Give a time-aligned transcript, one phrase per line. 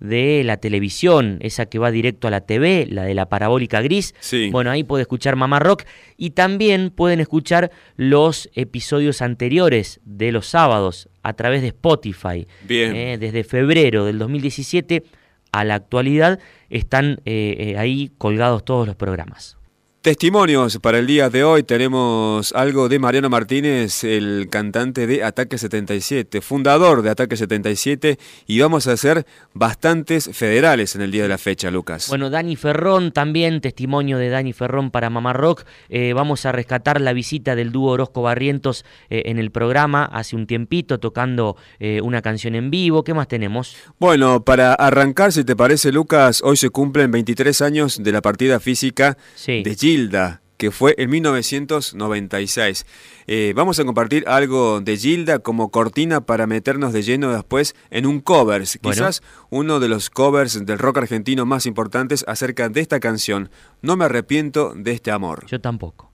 [0.00, 4.14] de la televisión, esa que va directo a la TV, la de la parabólica gris.
[4.50, 5.84] Bueno, ahí puede escuchar Mamá Rock
[6.16, 12.46] y también pueden escuchar los episodios anteriores de los sábados a través de Spotify.
[12.62, 12.96] Bien.
[12.96, 15.04] Eh, desde febrero del 2017
[15.52, 19.59] a la actualidad están eh, eh, ahí colgados todos los programas.
[20.02, 21.62] Testimonios para el día de hoy.
[21.62, 28.60] Tenemos algo de Mariano Martínez, el cantante de Ataque 77, fundador de Ataque 77, y
[28.60, 32.08] vamos a hacer bastantes federales en el día de la fecha, Lucas.
[32.08, 35.64] Bueno, Dani Ferrón también, testimonio de Dani Ferrón para Mamá Rock.
[35.90, 40.34] Eh, vamos a rescatar la visita del dúo Orozco Barrientos eh, en el programa hace
[40.34, 43.04] un tiempito, tocando eh, una canción en vivo.
[43.04, 43.76] ¿Qué más tenemos?
[43.98, 48.60] Bueno, para arrancar, si te parece, Lucas, hoy se cumplen 23 años de la partida
[48.60, 52.86] física de Gilda, que fue en 1996.
[53.26, 58.06] Eh, vamos a compartir algo de Gilda como cortina para meternos de lleno después en
[58.06, 59.20] un covers, quizás
[59.50, 63.50] uno de los covers del rock argentino más importantes acerca de esta canción,
[63.82, 65.46] No me arrepiento de este amor.
[65.48, 66.09] Yo tampoco.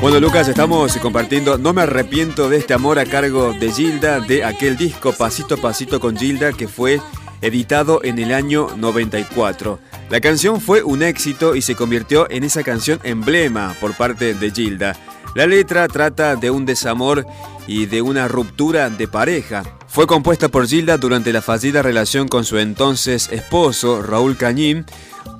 [0.00, 4.44] Bueno, Lucas, estamos compartiendo No me arrepiento de este amor a cargo de Gilda, de
[4.44, 7.02] aquel disco Pasito a Pasito con Gilda que fue
[7.42, 9.78] editado en el año 94.
[10.08, 14.50] La canción fue un éxito y se convirtió en esa canción emblema por parte de
[14.50, 14.96] Gilda.
[15.34, 17.26] La letra trata de un desamor
[17.66, 19.79] y de una ruptura de pareja.
[19.90, 24.86] Fue compuesta por Gilda durante la fallida relación con su entonces esposo, Raúl Cañín,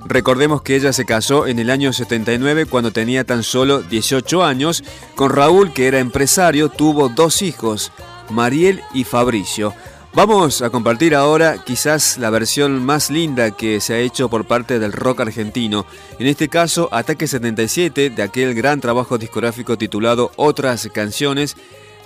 [0.05, 4.83] Recordemos que ella se casó en el año 79 cuando tenía tan solo 18 años.
[5.15, 7.91] Con Raúl, que era empresario, tuvo dos hijos,
[8.29, 9.73] Mariel y Fabricio.
[10.13, 14.79] Vamos a compartir ahora quizás la versión más linda que se ha hecho por parte
[14.79, 15.85] del rock argentino.
[16.19, 21.55] En este caso, Ataque 77 de aquel gran trabajo discográfico titulado Otras canciones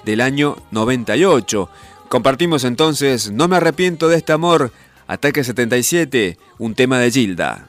[0.03, 1.69] del año 98.
[2.15, 4.71] Compartimos entonces No me arrepiento de este amor
[5.05, 7.67] Ataque 77, un tema de Gilda.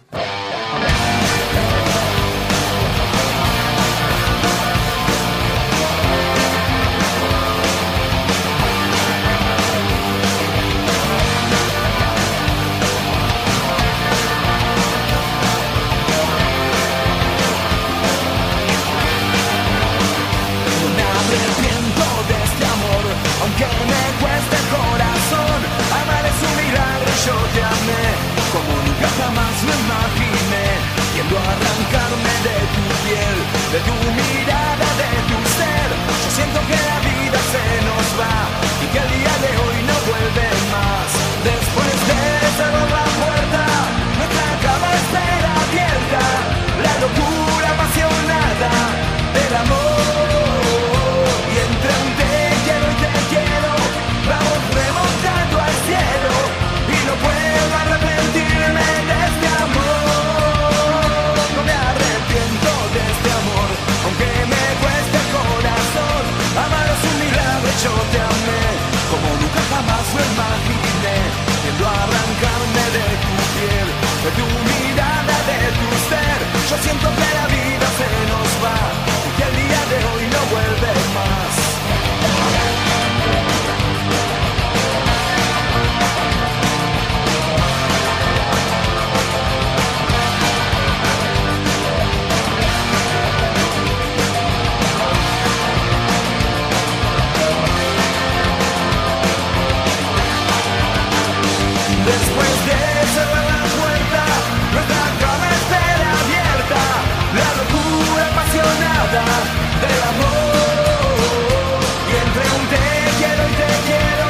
[109.76, 111.78] Del amor,
[112.08, 112.86] y entre un te
[113.18, 114.28] quiero y te quiero,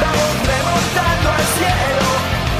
[0.00, 2.06] vamos rebotando al cielo,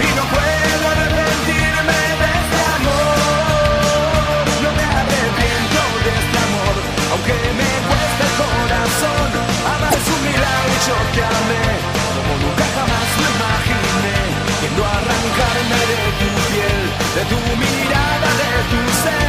[0.04, 6.74] y no puedo arrepentirme de este amor, no me arrepiento de este amor,
[7.12, 9.28] aunque me cueste el corazón,
[9.72, 11.66] amas un milagro y yo te amé,
[12.14, 14.16] como nunca jamás me imaginé,
[14.60, 16.80] quien no arrancarme de tu piel,
[17.16, 19.25] de tu mirada, de tu ser.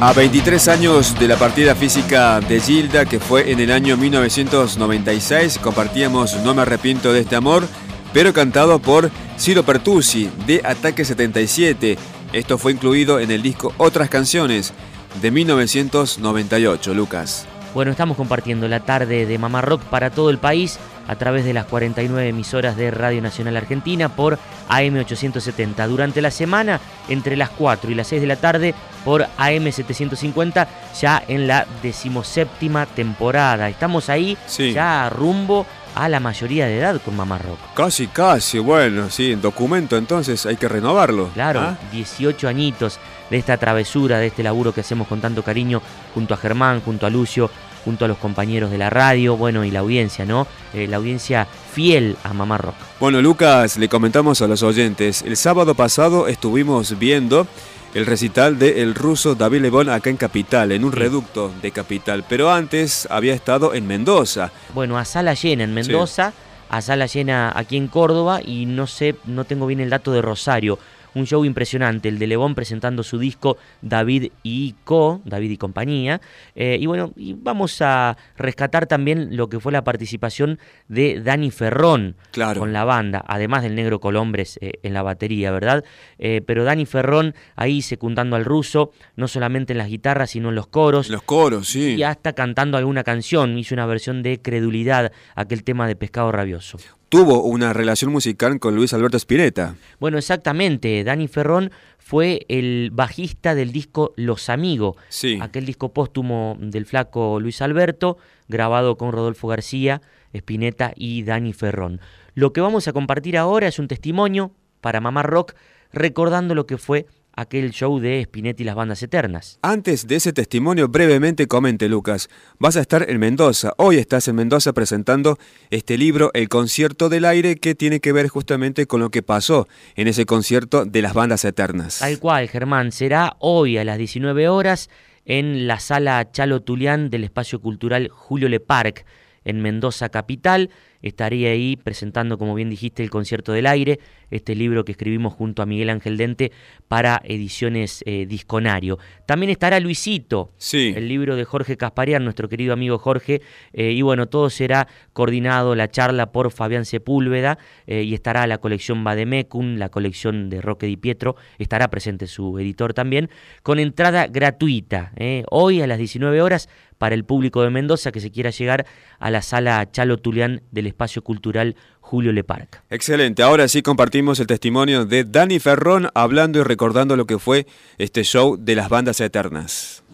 [0.00, 5.58] A 23 años de la partida física de Gilda, que fue en el año 1996,
[5.58, 7.68] compartíamos No me arrepiento de este amor,
[8.12, 11.98] pero cantado por Ciro Pertusi de Ataque 77.
[12.32, 14.72] Esto fue incluido en el disco Otras Canciones
[15.20, 17.46] de 1998, Lucas.
[17.72, 21.52] Bueno, estamos compartiendo la tarde de Mamá Rock para todo el país a través de
[21.52, 25.86] las 49 emisoras de Radio Nacional Argentina por AM870.
[25.86, 28.74] Durante la semana, entre las 4 y las 6 de la tarde,
[29.04, 30.66] por AM750,
[31.00, 33.68] ya en la decimoséptima temporada.
[33.68, 37.58] Estamos ahí ya rumbo a la mayoría de edad con Mamá Rock.
[37.74, 41.28] Casi, casi, bueno, sí, en documento entonces hay que renovarlo.
[41.34, 42.50] Claro, 18 ¿ah?
[42.50, 42.98] añitos
[43.30, 45.80] de esta travesura, de este laburo que hacemos con tanto cariño
[46.14, 47.50] junto a Germán, junto a Lucio,
[47.84, 50.46] junto a los compañeros de la radio, bueno, y la audiencia, ¿no?
[50.74, 52.74] Eh, la audiencia fiel a Mamá Rock.
[52.98, 57.46] Bueno, Lucas, le comentamos a los oyentes, el sábado pasado estuvimos viendo
[57.94, 62.24] el recital de El Ruso David Lebón acá en Capital, en un reducto de Capital.
[62.28, 64.52] Pero antes había estado en Mendoza.
[64.74, 66.32] Bueno, a sala llena en Mendoza,
[66.68, 70.22] a sala llena aquí en Córdoba y no sé, no tengo bien el dato de
[70.22, 70.78] Rosario
[71.14, 76.20] un show impresionante, el de Lebón presentando su disco David y Co, David y compañía.
[76.54, 81.50] Eh, y bueno, y vamos a rescatar también lo que fue la participación de Dani
[81.50, 82.16] Ferrón
[82.56, 85.84] con la banda, además del Negro Colombres eh, en la batería, ¿verdad?
[86.18, 90.54] Eh, pero Dani Ferrón ahí secundando al ruso, no solamente en las guitarras, sino en
[90.54, 91.08] los coros.
[91.08, 91.96] Los coros, sí.
[91.96, 96.78] Y hasta cantando alguna canción, hizo una versión de Credulidad, aquel tema de Pescado Rabioso
[97.10, 99.74] tuvo una relación musical con Luis Alberto Spinetta.
[99.98, 101.04] Bueno, exactamente.
[101.04, 105.38] Dani Ferrón fue el bajista del disco Los Amigos, sí.
[105.42, 108.16] aquel disco póstumo del flaco Luis Alberto,
[108.48, 110.00] grabado con Rodolfo García,
[110.32, 112.00] Spinetta y Dani Ferrón.
[112.34, 115.54] Lo que vamos a compartir ahora es un testimonio para Mamá Rock
[115.92, 119.58] recordando lo que fue aquel show de Spinetti y las bandas eternas.
[119.62, 122.28] Antes de ese testimonio, brevemente comente, Lucas.
[122.58, 123.72] Vas a estar en Mendoza.
[123.76, 125.38] Hoy estás en Mendoza presentando
[125.70, 129.68] este libro, El concierto del aire, que tiene que ver justamente con lo que pasó
[129.96, 131.98] en ese concierto de las bandas eternas.
[131.98, 132.92] Tal cual, Germán.
[132.92, 134.90] Será hoy a las 19 horas
[135.24, 139.04] en la sala Chalo Tulián del Espacio Cultural Julio Le Parc
[139.44, 140.70] en Mendoza Capital.
[141.02, 145.62] Estaría ahí presentando, como bien dijiste, el concierto del aire, este libro que escribimos junto
[145.62, 146.52] a Miguel Ángel Dente
[146.88, 148.98] para ediciones eh, Disconario.
[149.26, 150.92] También estará Luisito, sí.
[150.96, 153.42] el libro de Jorge Casparian, nuestro querido amigo Jorge,
[153.72, 158.58] eh, y bueno, todo será coordinado, la charla por Fabián Sepúlveda, eh, y estará la
[158.58, 163.30] colección Bademecum, la colección de Roque Di Pietro, estará presente su editor también,
[163.62, 165.12] con entrada gratuita,
[165.50, 166.68] hoy a las 19 horas,
[167.00, 168.84] para el público de Mendoza que se quiera llegar
[169.18, 172.82] a la sala Chalo Tulián del Espacio Cultural Julio Leparc.
[172.90, 177.66] Excelente, ahora sí compartimos el testimonio de Dani Ferrón hablando y recordando lo que fue
[177.98, 180.04] este show de las bandas eternas.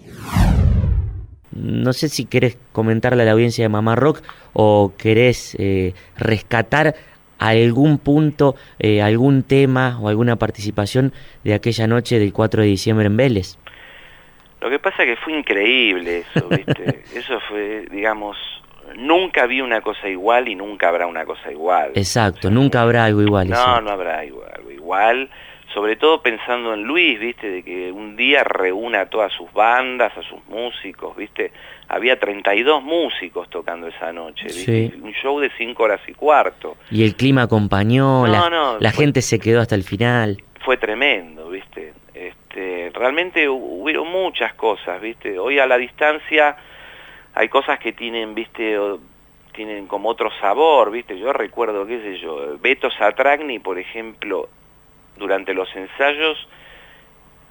[1.52, 6.94] No sé si querés comentarle a la audiencia de Mamá Rock o querés eh, rescatar
[7.38, 11.12] algún punto, eh, algún tema o alguna participación
[11.44, 13.58] de aquella noche del 4 de diciembre en Vélez.
[14.60, 17.04] Lo que pasa es que fue increíble eso, ¿viste?
[17.14, 18.36] eso fue, digamos,
[18.96, 21.92] nunca vi una cosa igual y nunca habrá una cosa igual.
[21.94, 23.48] Exacto, nunca habrá algo igual.
[23.48, 25.30] No, no habrá algo igual.
[25.74, 27.50] Sobre todo pensando en Luis, ¿viste?
[27.50, 31.52] De que un día reúna a todas sus bandas, a sus músicos, ¿viste?
[31.88, 34.92] Había 32 músicos tocando esa noche, ¿viste?
[35.02, 36.78] Un show de 5 horas y cuarto.
[36.90, 40.42] Y el clima acompañó, la, la gente se quedó hasta el final.
[40.64, 41.92] Fue tremendo, ¿viste?
[42.14, 45.38] Este, realmente hubieron muchas cosas, ¿viste?
[45.38, 46.56] Hoy a la distancia
[47.36, 48.78] hay cosas que tienen, ¿viste?
[49.52, 51.18] tienen como otro sabor, ¿viste?
[51.18, 54.48] Yo recuerdo, qué sé yo, Beto Satragni, por ejemplo,
[55.16, 56.36] durante los ensayos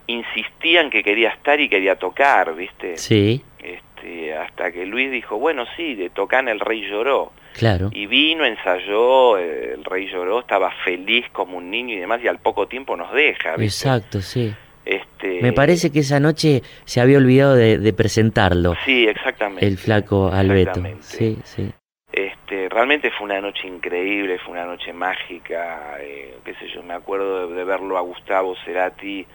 [0.08, 2.98] insistían que quería estar y quería tocar, ¿viste?
[2.98, 3.44] Sí.
[3.60, 7.32] Este, hasta que Luis dijo, bueno, sí, de tocar El Rey Lloró.
[7.54, 7.90] Claro.
[7.92, 12.40] Y vino, ensayó, El Rey Lloró, estaba feliz como un niño y demás, y al
[12.40, 13.88] poco tiempo nos deja, ¿viste?
[13.88, 14.54] Exacto, sí.
[14.86, 15.42] Este...
[15.42, 18.76] Me parece que esa noche se había olvidado de, presentarlo.
[18.86, 19.66] Sí, exactamente.
[19.66, 20.82] El flaco Alberto.
[21.00, 21.72] Sí, sí.
[22.12, 26.94] Este, realmente fue una noche increíble, fue una noche mágica, eh, qué sé yo, me
[26.94, 29.26] acuerdo de, verlo a Gustavo Cerati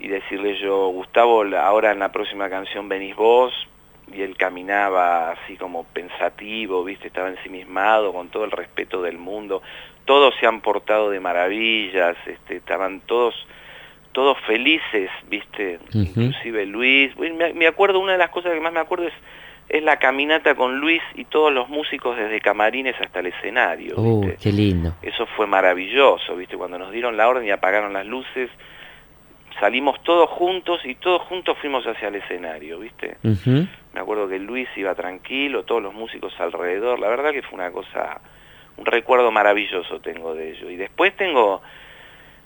[0.00, 3.52] y decirle yo, Gustavo, ahora en la próxima canción venís vos,
[4.12, 9.62] y él caminaba así como pensativo, viste, estaba ensimismado, con todo el respeto del mundo,
[10.04, 13.34] todos se han portado de maravillas, este, estaban todos
[14.12, 15.78] todos felices, ¿viste?
[15.92, 17.12] Inclusive Luis.
[17.16, 19.14] Me, acuerdo, una de las cosas que más me acuerdo es,
[19.68, 23.96] es la caminata con Luis y todos los músicos desde camarines hasta el escenario.
[24.40, 24.94] Qué lindo.
[25.02, 26.56] Eso fue maravilloso, ¿viste?
[26.56, 28.50] Cuando nos dieron la orden y apagaron las luces,
[29.58, 33.16] salimos todos juntos y todos juntos fuimos hacia el escenario, ¿viste?
[33.22, 36.98] Me acuerdo que Luis iba tranquilo, todos los músicos alrededor.
[36.98, 38.20] La verdad que fue una cosa,
[38.76, 40.70] un recuerdo maravilloso tengo de ello.
[40.70, 41.62] Y después tengo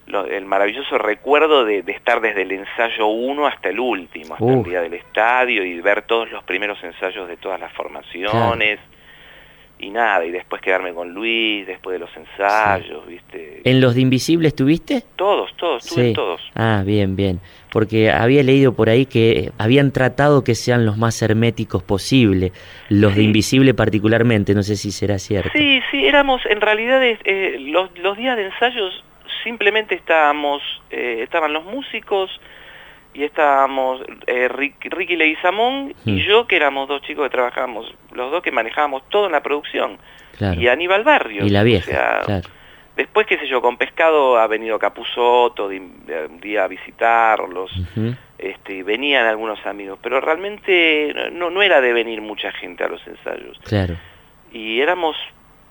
[0.06, 4.80] el maravilloso recuerdo de, estar desde el ensayo 1 hasta el último, hasta el día
[4.80, 8.78] del estadio y ver todos los primeros ensayos de todas las formaciones.
[9.78, 13.60] Y nada, y después quedarme con Luis, después de los ensayos, ¿viste?
[13.62, 15.02] ¿En los de Invisible estuviste?
[15.16, 16.40] Todos, todos, estuve todos.
[16.54, 17.40] Ah, bien, bien.
[17.70, 22.52] Porque había leído por ahí que habían tratado que sean los más herméticos posible,
[22.88, 25.50] los de Invisible particularmente, no sé si será cierto.
[25.52, 29.04] Sí, sí, éramos, en realidad, eh, los, los días de ensayos
[29.46, 30.60] simplemente estábamos,
[30.90, 32.28] eh, estaban los músicos
[33.14, 36.18] y estábamos eh, Ricky Leguizamón y hmm.
[36.18, 39.98] yo, que éramos dos chicos que trabajábamos, los dos que manejábamos todo en la producción.
[40.58, 41.46] Y Aníbal Barrio.
[41.46, 42.42] Y la vieja,
[42.96, 47.70] Después, qué sé yo, con Pescado ha venido Capuzoto un día a visitarlos,
[48.38, 53.06] este, venían algunos amigos, pero realmente no, no era de venir mucha gente a los
[53.06, 53.58] ensayos.
[53.64, 53.96] Claro.
[54.50, 55.14] Y éramos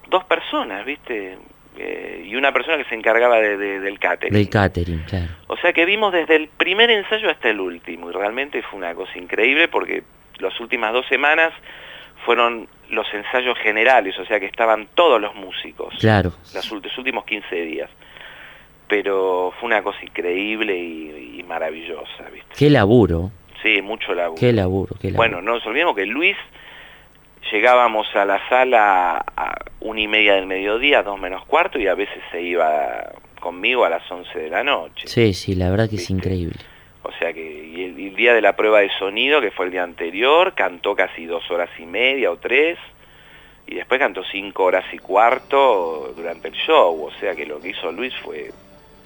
[0.07, 1.39] dos personas, ¿viste?
[1.77, 4.33] Eh, y una persona que se encargaba de, del catering.
[4.33, 5.27] Del catering, claro.
[5.47, 8.93] O sea que vimos desde el primer ensayo hasta el último y realmente fue una
[8.93, 10.03] cosa increíble porque
[10.39, 11.53] las últimas dos semanas
[12.25, 15.93] fueron los ensayos generales, o sea que estaban todos los músicos.
[15.99, 16.33] Claro.
[16.53, 17.89] Los, últimos 15 días.
[18.87, 22.55] Pero fue una cosa increíble y, maravillosa, ¿viste?
[22.57, 23.31] Qué laburo.
[23.61, 24.39] Sí, mucho laburo.
[24.39, 25.17] Qué laburo, qué laburo.
[25.17, 26.35] Bueno, no nos olvidemos que Luis
[27.51, 31.95] llegábamos a la sala a una y media del mediodía, dos menos cuarto, y a
[31.95, 35.07] veces se iba conmigo a las once de la noche.
[35.07, 36.57] Sí, sí, la verdad que es increíble.
[37.03, 39.83] O sea que y el, día de la prueba de sonido, que fue el día
[39.83, 42.79] anterior, cantó casi dos horas y media o tres,
[43.67, 47.69] y después cantó cinco horas y cuarto durante el show, o sea que lo que
[47.69, 48.51] hizo Luis fue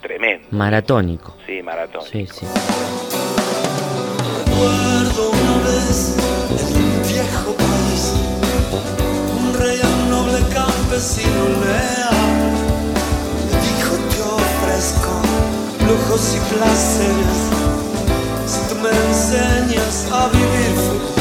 [0.02, 0.48] tremendo.
[0.52, 1.36] Maratónico.
[1.46, 2.08] Sí, maratónico.
[2.10, 2.46] Sí, sí.
[11.00, 12.52] Campesino leal
[13.46, 15.12] me dijo te ofrezco
[15.88, 17.40] lujos y placeres.
[18.46, 21.19] Si tú me enseñas a vivir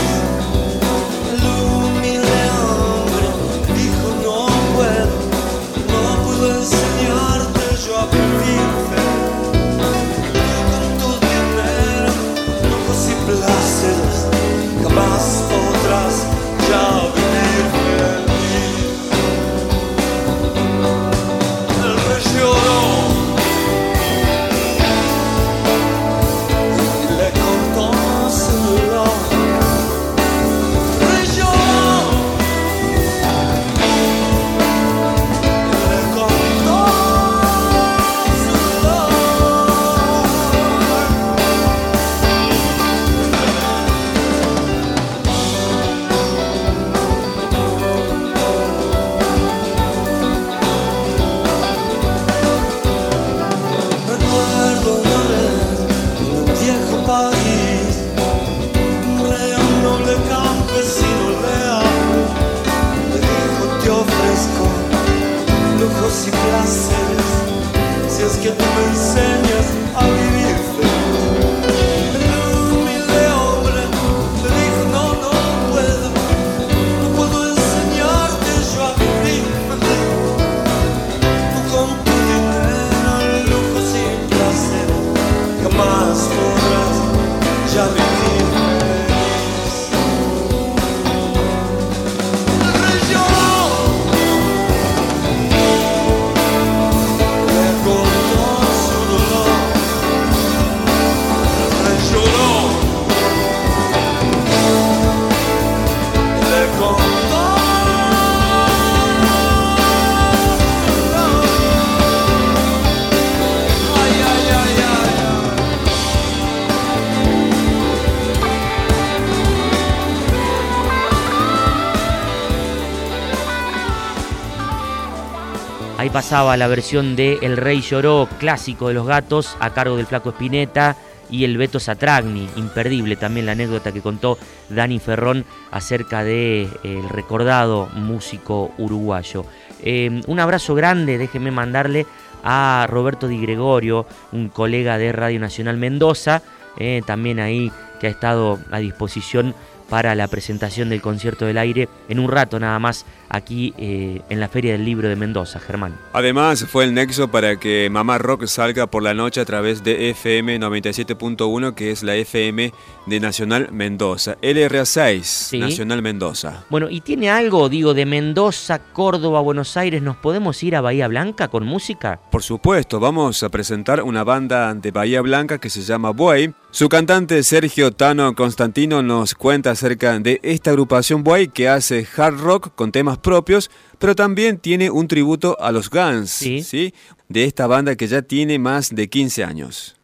[126.19, 130.31] pasaba la versión de El Rey Lloró, clásico de los gatos, a cargo del Flaco
[130.31, 130.97] Espineta
[131.31, 134.37] y el Beto Satragni, imperdible también la anécdota que contó
[134.69, 139.45] Dani Ferrón acerca del de, el recordado músico uruguayo.
[139.81, 142.05] Eh, un abrazo grande, déjenme mandarle
[142.43, 146.43] a Roberto Di Gregorio, un colega de Radio Nacional Mendoza,
[146.79, 149.55] eh, también ahí que ha estado a disposición
[149.89, 154.41] para la presentación del concierto del aire en un rato nada más aquí eh, en
[154.41, 155.97] la Feria del Libro de Mendoza, Germán.
[156.13, 160.11] Además fue el nexo para que Mamá Rock salga por la noche a través de
[160.11, 162.73] FM 97.1 que es la FM
[163.07, 166.65] de Nacional Mendoza, LRA6 Nacional Mendoza.
[166.71, 171.09] Bueno, y tiene algo, digo, de Mendoza, Córdoba, Buenos Aires, ¿nos podemos ir a Bahía
[171.09, 172.21] Blanca con música?
[172.31, 176.55] Por supuesto, vamos a presentar una banda de Bahía Blanca que se llama Buey.
[176.71, 182.39] Su cantante Sergio Tano Constantino nos cuenta acerca de esta agrupación Buey que hace hard
[182.41, 186.95] rock con temas propios, pero también tiene un tributo a los Guns, ¿sí?
[187.29, 189.97] De esta banda que ya tiene más de 15 años.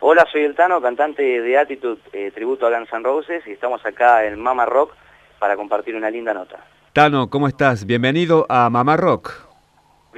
[0.00, 3.84] Hola, soy El Tano, cantante de Attitude, eh, tributo a Guns N' Roses, y estamos
[3.84, 4.92] acá en Mama Rock
[5.38, 6.64] para compartir una linda nota.
[6.92, 7.84] Tano, ¿cómo estás?
[7.84, 9.47] Bienvenido a Mama Rock.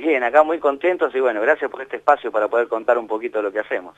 [0.00, 3.42] Bien, acá muy contentos y bueno, gracias por este espacio para poder contar un poquito
[3.42, 3.94] lo que hacemos.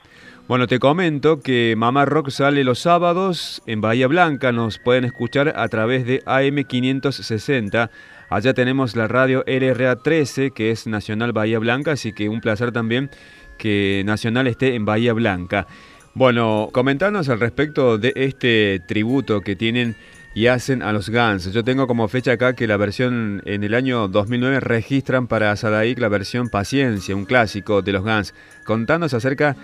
[0.49, 5.53] Bueno, te comento que Mamá Rock sale los sábados en Bahía Blanca, nos pueden escuchar
[5.55, 7.88] a través de AM560.
[8.31, 12.73] Allá tenemos la radio LRA 13, que es Nacional Bahía Blanca, así que un placer
[12.73, 13.09] también
[13.57, 15.69] que Nacional esté en Bahía Blanca.
[16.15, 19.95] Bueno, comentarnos al respecto de este tributo que tienen
[20.35, 21.53] y hacen a los Guns.
[21.53, 25.99] Yo tengo como fecha acá que la versión en el año 2009 registran para Sadaik
[25.99, 28.35] la versión Paciencia, un clásico de los Guns.
[28.64, 29.57] Contanos acerca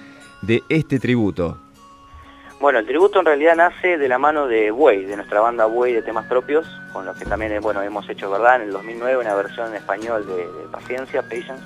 [0.42, 1.58] de este tributo.
[2.60, 5.92] Bueno, el tributo en realidad nace de la mano de Way, de nuestra banda Way
[5.92, 8.56] de temas propios, con los que también eh, bueno, hemos hecho, ¿verdad?
[8.56, 11.62] En el 2009 una versión en español de, Paciencia, Patience.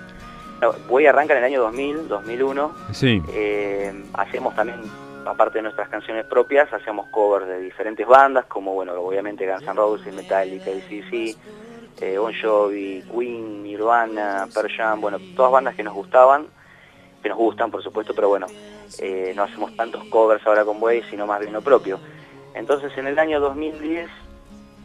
[0.88, 2.72] Way arranca en el año 2000, 2001.
[2.92, 3.22] Sí.
[3.30, 4.80] Eh, hacemos también
[5.26, 9.74] aparte de nuestras canciones propias, hacíamos covers de diferentes bandas, como bueno, obviamente Guns N'
[9.74, 11.36] Roses, Metallica, ACC,
[12.00, 16.46] eh, Bon Jovi, Queen, Nirvana, Pearl Jam, bueno, todas bandas que nos gustaban,
[17.22, 18.46] que nos gustan por supuesto, pero bueno,
[18.98, 21.98] eh, no hacemos tantos covers ahora con Way, sino más bien lo propio.
[22.54, 24.10] Entonces en el año 2010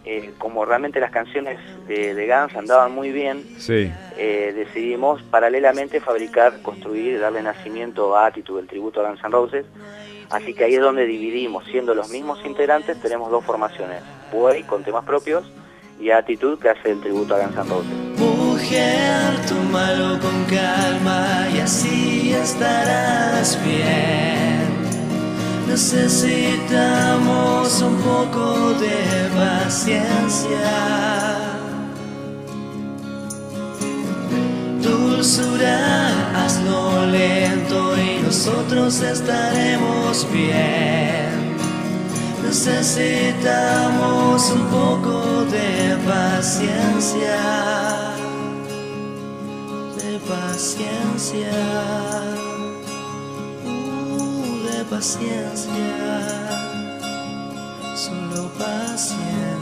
[0.09, 6.61] eh, como realmente las canciones de, de, Guns andaban muy bien, eh, decidimos paralelamente fabricar,
[6.61, 9.65] construir, darle nacimiento a Attitude, el tributo a Guns N' Roses.
[10.29, 14.83] Así que ahí es donde dividimos, siendo los mismos integrantes, tenemos dos formaciones, Boy con
[14.83, 15.45] temas propios
[15.99, 17.91] y Attitude que hace el tributo a Guns N' Roses.
[18.17, 24.67] Mujer, tómalo con calma y así estarás bien.
[25.67, 31.56] Necesitamos un poco de paciencia.
[34.81, 41.57] Dulzura, hazlo lento y nosotros estaremos bien.
[42.43, 47.39] Necesitamos un poco de paciencia.
[49.97, 51.51] De paciencia
[54.89, 55.69] paciencia,
[57.95, 59.56] solo paciencia.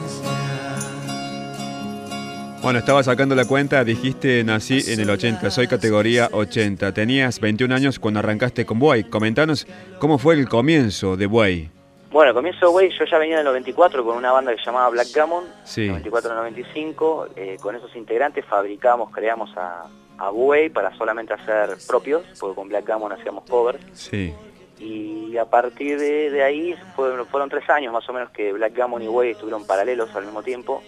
[2.66, 6.96] Bueno, estaba sacando la cuenta, dijiste nací en el 80, soy categoría 80.
[6.96, 9.04] Tenías 21 años cuando arrancaste con Buey.
[9.04, 9.68] Comentanos
[10.00, 11.70] cómo fue el comienzo de Buey.
[12.10, 14.58] Bueno, el comienzo de Buey, yo ya venía en el 94 con una banda que
[14.58, 15.90] se llamaba Black Gammon, sí.
[15.90, 19.84] 94-95, eh, con esos integrantes fabricamos, creamos a,
[20.18, 23.80] a Buey para solamente hacer propios, porque con Black Gammon hacíamos covers.
[23.94, 24.34] Sí
[24.80, 29.02] y a partir de, ahí fueron, fueron, tres años más o menos que Black Gammon
[29.02, 30.84] y Way estuvieron paralelos al mismo tiempo,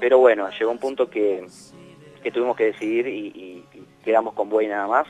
[0.00, 1.46] pero bueno, llegó un punto que,
[2.32, 3.64] tuvimos que decidir y,
[4.04, 5.06] quedamos con Way nada más,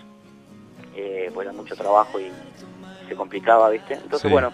[0.96, 2.30] eh, pues era mucho trabajo y
[3.08, 3.94] se complicaba, ¿viste?
[3.94, 4.52] Entonces bueno,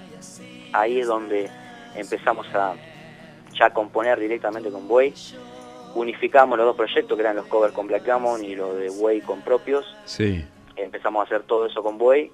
[0.73, 1.49] ahí es donde
[1.94, 2.75] empezamos a
[3.59, 5.14] ya componer directamente con Way,
[5.94, 9.23] unificamos los dos proyectos que eran los covers con Black Gammon y lo de Way
[9.23, 10.44] con propios, sí.
[10.77, 12.31] empezamos a hacer todo eso con Way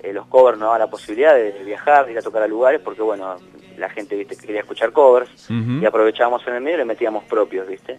[0.00, 2.80] eh, los covers nos daban la posibilidad de viajar, de ir a tocar a lugares,
[2.84, 3.36] porque bueno,
[3.76, 7.66] la gente viste quería escuchar covers y aprovechábamos en el medio y le metíamos propios,
[7.66, 7.98] ¿viste?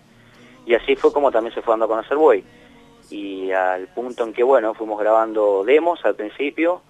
[0.66, 2.44] Y así fue como también se fue dando a conocer Boy.
[3.10, 6.82] Y al punto en que, bueno, fuimos grabando demos al principio,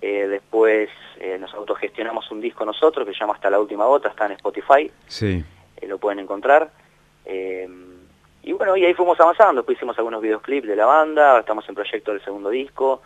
[0.00, 0.90] eh, después
[1.20, 4.32] eh, nos autogestionamos un disco nosotros que se llama Hasta la Última Gota, está en
[4.32, 5.44] Spotify, sí.
[5.86, 6.72] lo pueden encontrar.
[7.24, 11.76] y bueno, y ahí fuimos avanzando, después hicimos algunos videoclips de la banda, estamos en
[11.76, 13.02] proyecto del segundo disco,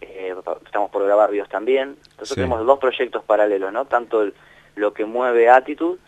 [0.00, 0.34] eh,
[0.64, 1.96] estamos por grabar videos también.
[2.18, 3.86] Nosotros tenemos dos proyectos paralelos, ¿no?
[3.86, 4.30] Tanto
[4.76, 5.98] lo que mueve Attitude,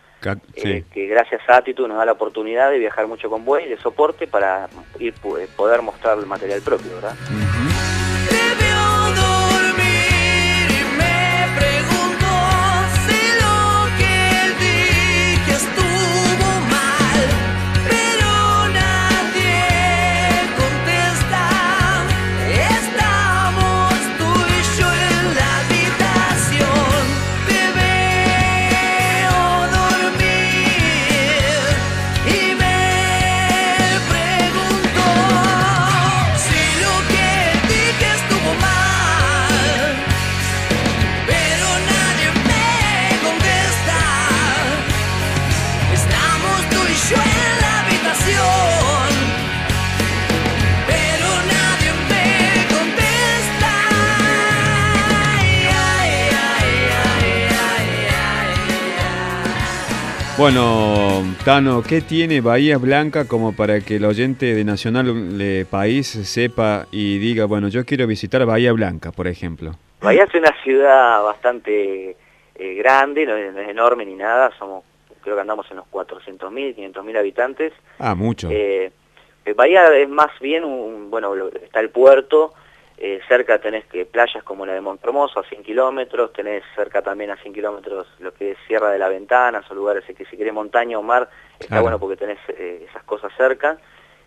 [0.55, 3.79] eh, que gracias a Attitude nos da la oportunidad de viajar mucho con Buey, de
[3.79, 5.15] soporte, para ir
[5.57, 7.15] poder mostrar el material propio, ¿verdad?
[60.51, 66.07] Bueno, Tano, ¿qué tiene Bahía Blanca como para que el oyente de Nacional de País
[66.07, 69.73] sepa y diga, bueno, yo quiero visitar Bahía Blanca, por ejemplo?
[70.01, 72.17] Bahía es una ciudad bastante
[72.55, 74.85] eh, grande, no es, enorme ni nada, somos
[75.21, 77.75] creo que andamos en los 400.000, 500.000 habitantes.
[77.99, 78.49] Ah, mucho.
[78.51, 78.91] Eh,
[79.45, 82.55] Eh, Bahía es más bien, un, bueno, está el puerto,
[83.01, 87.31] eh, cerca tenés que playas como la de Montromoso a 100 kilómetros, tenés cerca también
[87.31, 90.53] a 100 kilómetros lo que es Sierra de la Ventana, son lugares que si querés
[90.53, 91.31] montaña o mar,
[91.61, 93.79] está bueno porque tenés eh, esas cosas cerca,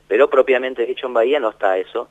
[0.08, 2.10] pero propiamente dicho en Bahía no está eso.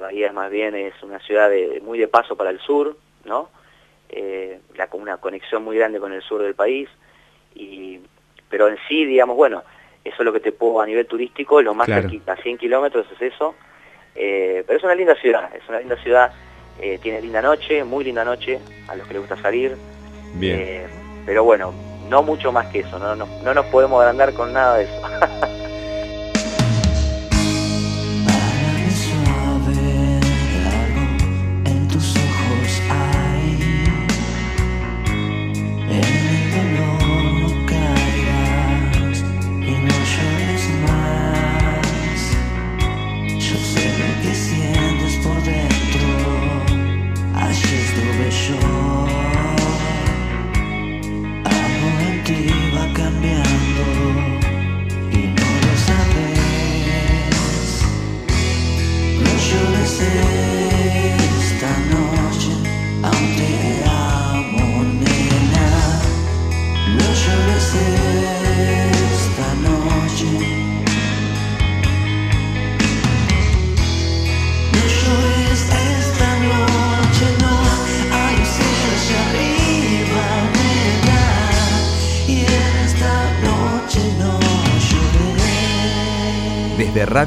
[0.00, 3.48] Bahía es más bien es una ciudad de, muy de paso para el sur, ¿no?
[4.76, 6.88] la, una conexión muy grande con el sur del país,
[7.54, 7.98] y,
[8.48, 9.64] pero en sí, digamos, bueno,
[10.04, 13.32] eso es lo que te puedo a nivel turístico, lo más cerquita, 100 kilómetros es
[13.32, 13.54] eso,
[14.14, 16.32] eh, pero es una linda ciudad, es una linda ciudad,
[16.80, 19.76] eh, tiene linda noche, muy linda noche, a los que les gusta salir.
[20.34, 20.58] Bien.
[20.58, 20.86] Eh,
[21.26, 21.72] pero bueno,
[22.08, 25.02] no mucho más que eso, no, no, no nos podemos agrandar con nada de eso.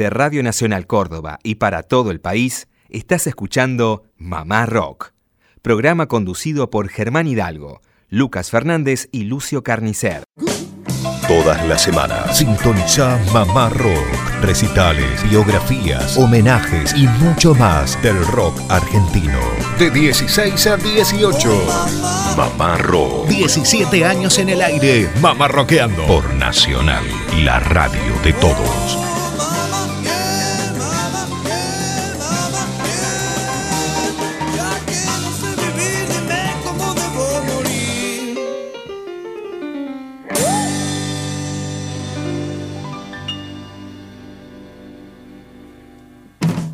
[0.00, 5.12] Desde Radio Nacional Córdoba y para todo el país, estás escuchando Mamá Rock,
[5.60, 10.24] programa conducido por Germán Hidalgo, Lucas Fernández y Lucio Carnicer.
[11.28, 19.38] Todas las semanas sintoniza Mamá Rock, recitales, biografías, homenajes y mucho más del rock argentino.
[19.78, 22.36] De 16 a 18.
[22.38, 23.28] Mamá Rock.
[23.28, 26.06] 17 años en el aire, Mamá Rockeando.
[26.06, 27.04] Por Nacional,
[27.44, 29.09] la radio de todos.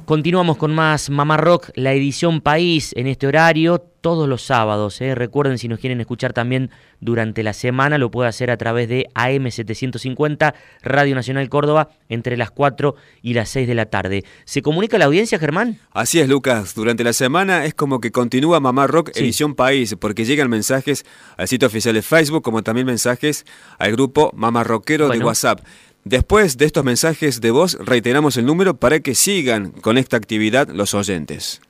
[0.06, 5.00] Continuamos con más Mamá Rock, la edición País en este horario, todos los sábados.
[5.00, 5.16] ¿eh?
[5.16, 9.08] Recuerden, si nos quieren escuchar también durante la semana, lo puede hacer a través de
[9.16, 14.24] AM750, Radio Nacional Córdoba, entre las 4 y las 6 de la tarde.
[14.44, 15.80] ¿Se comunica la audiencia, Germán?
[15.90, 16.76] Así es, Lucas.
[16.76, 21.04] Durante la semana es como que continúa Mamá Rock, edición País, porque llegan mensajes
[21.36, 23.44] al sitio oficial de Facebook, como también mensajes
[23.76, 25.62] al grupo Mamá Rockero de WhatsApp.
[26.08, 30.68] Después de estos mensajes de voz, reiteramos el número para que sigan con esta actividad
[30.68, 31.60] los oyentes.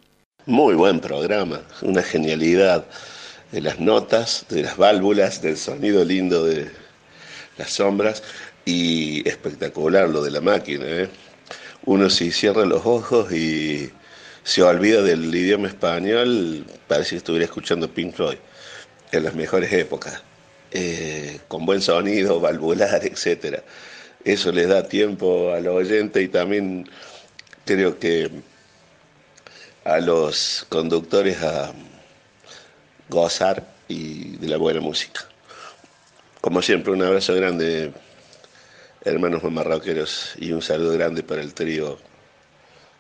[0.44, 2.84] Muy buen programa, una genialidad
[3.50, 6.70] de las notas, de las válvulas, del sonido lindo de
[7.56, 8.22] las sombras
[8.66, 10.84] y espectacular lo de la máquina.
[10.86, 11.08] ¿eh?
[11.86, 13.90] Uno si cierra los ojos y
[14.42, 18.36] se olvida del idioma español, parece que estuviera escuchando Pink Floyd
[19.12, 20.22] en las mejores épocas,
[20.72, 23.62] eh, con buen sonido, valvular, etcétera
[24.26, 26.90] eso les da tiempo al oyente y también
[27.64, 28.28] creo que
[29.84, 31.72] a los conductores a
[33.08, 35.20] gozar y de la buena música.
[36.40, 37.92] Como siempre, un abrazo grande,
[39.04, 41.96] hermanos mamarroqueros y un saludo grande para el trío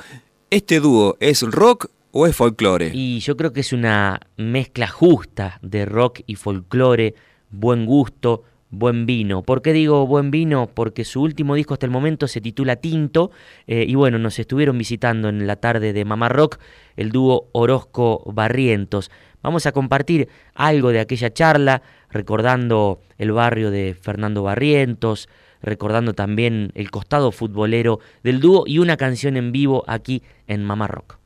[0.51, 2.91] este dúo es rock o es folclore?
[2.93, 7.15] Y yo creo que es una mezcla justa de rock y folclore,
[7.51, 9.43] buen gusto, buen vino.
[9.43, 10.71] ¿Por qué digo buen vino?
[10.73, 13.31] Porque su último disco hasta el momento se titula Tinto
[13.67, 16.59] eh, y bueno, nos estuvieron visitando en la tarde de Mamá Rock
[16.97, 19.11] el dúo Orozco Barrientos.
[19.43, 25.29] Vamos a compartir algo de aquella charla, recordando el barrio de Fernando Barrientos,
[25.63, 30.87] recordando también el costado futbolero del dúo y una canción en vivo aquí en Mamá
[30.89, 31.20] Rock.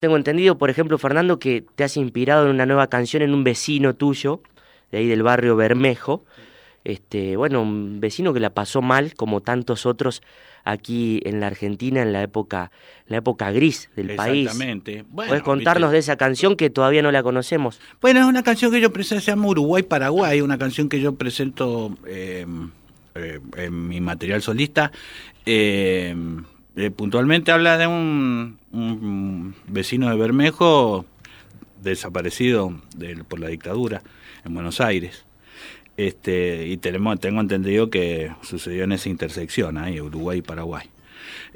[0.00, 3.42] Tengo entendido, por ejemplo, Fernando, que te has inspirado en una nueva canción en un
[3.42, 4.42] vecino tuyo,
[4.92, 6.24] de ahí del barrio Bermejo.
[6.84, 10.22] Este, bueno, un vecino que la pasó mal, como tantos otros
[10.64, 12.70] aquí en la Argentina en la época,
[13.06, 14.46] la época gris del país.
[14.46, 15.04] Exactamente.
[15.12, 17.80] ¿Puedes contarnos de esa canción que todavía no la conocemos?
[18.00, 21.14] Bueno, es una canción que yo presento, se llama Uruguay Paraguay, una canción que yo
[21.16, 22.46] presento eh,
[23.14, 24.92] eh, en mi material solista.
[25.44, 26.14] Eh,
[26.78, 28.56] eh, puntualmente habla de un,
[29.66, 31.04] vecino de Bermejo
[31.82, 32.80] desaparecido
[33.28, 34.02] por la dictadura
[34.44, 35.24] en Buenos Aires.
[35.96, 40.88] Este, y tenemos, tengo entendido que sucedió en esa intersección, ahí, Uruguay y Paraguay,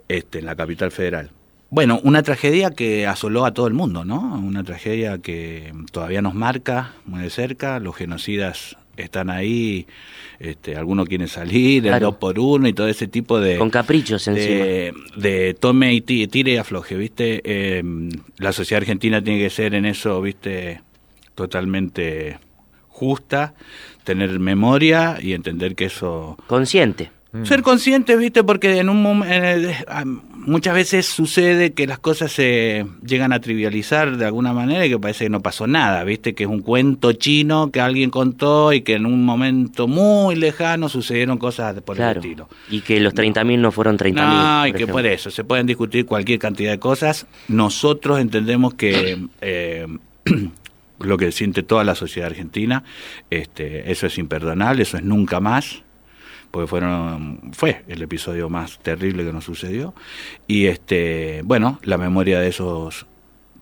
[0.09, 1.31] este, en la capital federal.
[1.71, 4.35] Bueno, una tragedia que asoló a todo el mundo, ¿no?
[4.35, 7.79] Una tragedia que todavía nos marca muy de cerca.
[7.79, 9.87] Los genocidas están ahí,
[10.39, 13.59] este, algunos quieren salir, el dos por uno y todo ese tipo de...
[13.59, 17.79] Con caprichos de, de tome y tire y afloje, ¿viste?
[17.79, 20.81] Em, la sociedad argentina tiene que ser en eso, ¿viste?
[21.35, 22.39] Totalmente
[22.89, 23.55] justa,
[24.05, 26.37] tener memoria y entender que eso...
[26.47, 27.11] Consciente.
[27.33, 27.45] Mm.
[27.45, 28.45] Ser consciente, ¿viste?
[28.45, 29.71] Porque en un momento
[30.35, 34.99] muchas veces sucede que las cosas se llegan a trivializar de alguna manera y que
[34.99, 36.35] parece que no pasó nada, ¿viste?
[36.35, 40.91] Que es un cuento chino que alguien contó y que en un momento muy lejano
[40.91, 42.49] sucedieron cosas por el estilo.
[42.69, 44.15] Y que los 30.000 no fueron 30.000.
[44.15, 47.27] No, y que por eso se pueden discutir cualquier cantidad de cosas.
[47.49, 49.87] Nosotros entendemos que eh,
[50.99, 52.85] lo que siente toda la sociedad argentina,
[53.31, 55.83] este, eso es imperdonable, eso es nunca más
[56.53, 59.95] porque fueron fue el episodio más terrible que nos sucedió.
[60.47, 63.07] Y este bueno la memoria de esos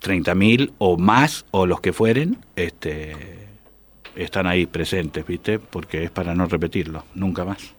[0.03, 3.49] 30.000 o más o los que fueren este
[4.17, 7.75] están ahí presentes viste porque es para no repetirlo nunca más.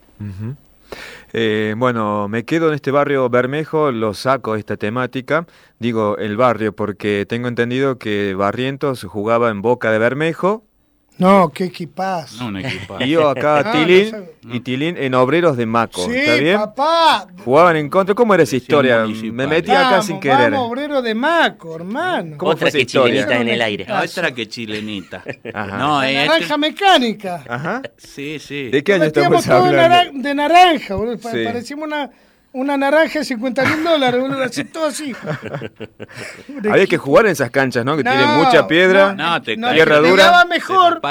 [1.34, 5.46] Eh, bueno, me quedo en este barrio Bermejo, lo saco esta temática,
[5.80, 10.66] digo el barrio porque tengo entendido que Barrientos jugaba en Boca de Bermejo,
[11.18, 12.40] no, qué equipaz.
[12.40, 13.04] No, un equipazo.
[13.04, 16.06] Y yo acá, Tilín, y Tilín en Obreros de Maco.
[16.06, 16.58] Sí, ¿Está bien?
[16.58, 17.28] papá.
[17.46, 18.16] Jugaban en contra.
[18.16, 19.06] ¿Cómo era esa historia?
[19.06, 20.52] Me metí acá sin querer.
[20.52, 22.38] Vamos, Obrero de Maco, hermano.
[22.38, 23.86] ¿Cómo Otra que chilenita en el aire.
[23.88, 25.24] No, otra que chilenita.
[25.54, 25.78] Ajá.
[25.78, 27.44] No, eh, naranja este- mecánica.
[27.48, 27.82] Ajá.
[27.98, 28.70] Sí, sí.
[28.70, 30.20] ¿De qué año estamos hablando?
[30.28, 31.18] de naranja, boludo.
[31.18, 31.44] Sí.
[31.46, 32.10] Parecimos una
[32.54, 35.16] una naranja de 50 mil dólares, boludo, así todo así.
[36.70, 37.96] Había que jugar en esas canchas, ¿no?
[37.96, 40.46] Que tienen mucha piedra, no, te tierra dura.
[40.46, 41.02] mejor,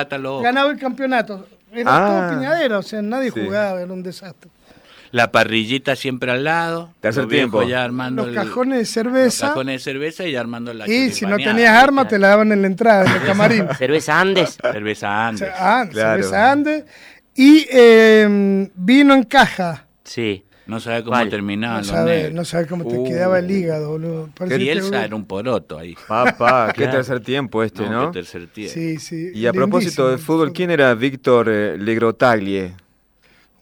[0.42, 1.46] ganaba el campeonato.
[1.72, 2.30] Era todo ah.
[2.34, 4.50] piñadera, o sea, nadie jugaba, era un desastre.
[5.12, 6.94] La parrillita siempre al lado.
[7.00, 7.62] Tercer tiempo.
[7.64, 9.46] Ya armando los cajones de cerveza.
[9.46, 12.52] Los cajones de cerveza y armando la Y si no tenías arma, te la daban
[12.52, 13.68] en la entrada, en el camarín.
[13.76, 14.58] cerveza Andes.
[14.60, 15.50] cerveza Andes.
[15.56, 16.84] Ah, cerveza Andes.
[17.34, 19.86] Y eh, vino en caja.
[20.04, 20.44] Sí.
[20.70, 21.78] No sabe cómo terminaba.
[21.78, 24.28] No sabe, no sabe cómo te quedaba el hígado, boludo.
[24.48, 25.96] Y Elsa era un poroto ahí.
[26.08, 28.12] Papá, qué tercer tiempo este, ¿no?
[28.12, 28.72] Qué tercer tiempo.
[28.72, 29.32] Sí, sí.
[29.34, 32.74] Y a propósito de fútbol, ¿quién era Víctor eh, Legrotaglie?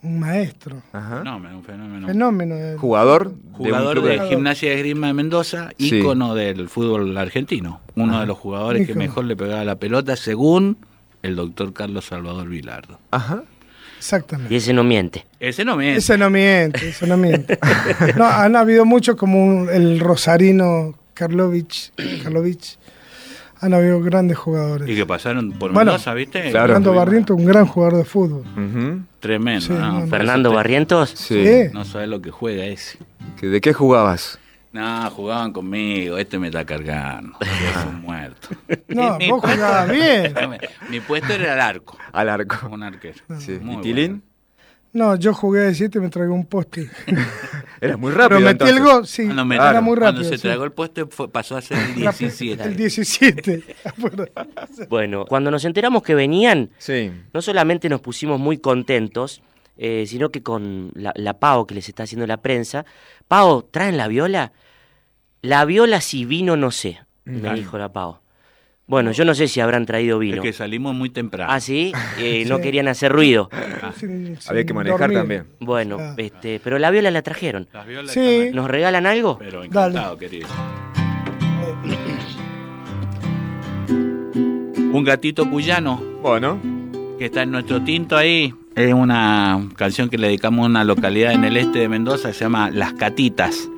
[0.02, 0.82] Un maestro.
[0.92, 1.20] Ajá.
[1.20, 2.06] Fenómeno, un fenómeno.
[2.08, 2.78] Fenómeno.
[2.78, 3.32] Jugador.
[3.52, 7.80] Jugador de, Gimnasia de Grima de Mendoza, ícono del fútbol argentino.
[7.96, 10.76] Uno de los jugadores que mejor le pegaba la pelota, según
[11.22, 12.98] el doctor Carlos Salvador Vilardo.
[13.12, 13.44] Ajá.
[13.98, 14.52] Exactamente.
[14.54, 15.26] Y ese no miente.
[15.40, 15.98] Ese no miente.
[15.98, 17.58] Ese no miente, ese no miente.
[18.16, 21.92] No, han habido muchos como un- el rosarino Karlovich,
[22.22, 22.78] Karlovich.
[23.60, 24.88] Han habido grandes jugadores.
[24.88, 26.42] Y que pasaron por Bueno, Mendoza, ¿viste?
[26.50, 26.68] claro.
[26.68, 28.44] Fernando Barrientos, un gran jugador de fútbol.
[29.18, 29.60] Tremendo.
[29.66, 29.78] Sí, ¿no?
[29.80, 30.00] no, no.
[30.00, 31.10] Por Fernando Barrientos.
[31.10, 31.44] Sí.
[31.44, 31.62] Sí.
[31.72, 32.98] No sabes lo que juega ese.
[33.40, 34.38] ¿Que ¿De qué jugabas?
[34.72, 37.38] No, jugaban conmigo, este me está cargando.
[37.74, 38.48] Soy un muerto.
[38.88, 40.34] No, Mi vos jugabas bien.
[40.90, 41.96] Mi puesto era el arco.
[42.12, 42.68] Al arco.
[42.68, 43.18] Un arquero.
[43.38, 43.58] Sí.
[43.62, 44.22] ¿Y Tilín?
[44.92, 46.90] No, yo jugué de 7 y me tragué un poste.
[47.80, 48.38] Era muy rápido.
[48.40, 49.24] Pero metí el gol, sí.
[49.26, 50.30] Cuando, me- Era muy cuando rápido.
[50.30, 50.42] se sí.
[50.48, 52.62] tragó el puesto fue- pasó a ser el La- 17.
[52.64, 53.64] El 17.
[53.98, 54.24] Bueno,
[54.88, 57.12] Bueno, cuando nos enteramos que venían, Sí.
[57.34, 59.42] no solamente nos pusimos muy contentos,
[59.78, 62.84] eh, sino que con la, la Pau que les está haciendo la prensa,
[63.28, 64.52] Pau, ¿traen la viola?
[65.40, 67.56] La viola si vino no sé, me Claro.
[67.56, 68.18] dijo la Pau.
[68.86, 70.42] Bueno, yo no sé si habrán traído Es vino.
[70.42, 71.52] que salimos muy temprano.
[71.52, 73.50] Ah, sí, Eh, no querían hacer ruido.
[73.98, 75.18] sin- Había que manejar dormir.
[75.18, 75.46] también.
[75.60, 76.14] Bueno, Ah.
[76.16, 77.68] este, pero la viola la trajeron.
[77.72, 78.50] Las violas Sí.
[78.52, 79.38] ¿Nos regalan algo?
[79.38, 80.48] Pero encantado, querido.
[83.88, 86.58] Un gatito cuyano Bueno.
[87.18, 88.52] que está en nuestro tinto ahí.
[88.78, 92.34] Es una canción que le dedicamos a una localidad en el este de Mendoza que
[92.34, 93.68] se llama Las Catitas.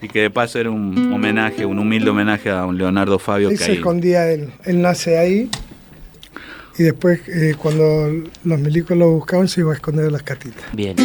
[0.00, 3.56] Y que de paso era un homenaje, un humilde homenaje a un Leonardo Fabio Ahí
[3.56, 3.76] que se ahí.
[3.76, 4.50] escondía él.
[4.64, 5.48] Él nace ahí.
[6.76, 8.10] Y después, eh, cuando
[8.42, 10.64] los milicos lo buscaban, se iba a esconder en las catitas.
[10.72, 10.96] Bien.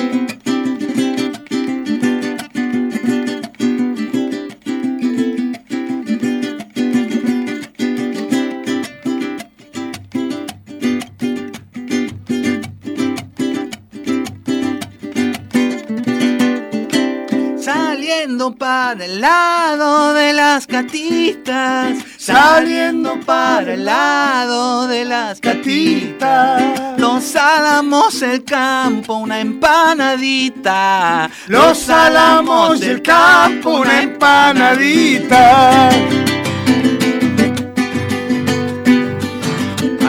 [18.38, 26.62] Saliendo para el lado de las catitas, saliendo para el lado de las catitas.
[27.00, 31.32] Los álamos del campo, una empanadita.
[31.48, 35.90] Los álamos del campo, una empanadita.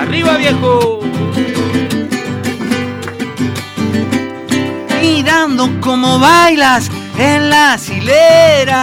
[0.02, 1.00] ¡Arriba, viejo!
[5.00, 8.78] Mirando cómo bailas en las hileras.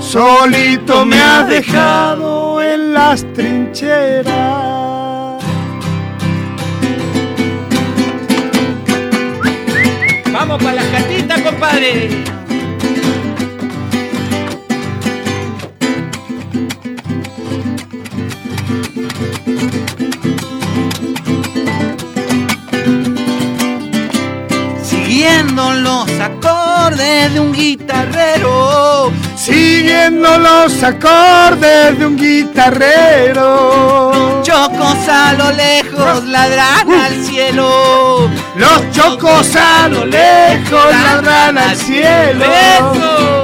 [0.00, 4.32] Solito me has dejado en las trincheras.
[10.32, 12.41] ¡Vamos para las catitas, compadre!
[25.52, 29.12] Siguiendo los acordes de un guitarrero.
[29.36, 33.30] Siguiendo los acordes de un guitarrero.
[34.42, 38.30] Chocos a lo lejos ladran al cielo.
[38.56, 42.46] Los chocos a lo lejos ladran al cielo.
[42.46, 43.42] ¡Eso!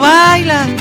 [0.00, 0.79] Bailan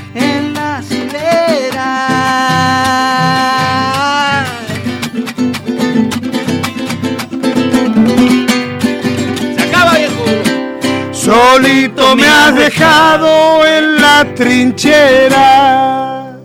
[12.16, 16.38] Me has dejado en la trinchera.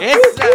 [0.00, 0.46] ¡Esa!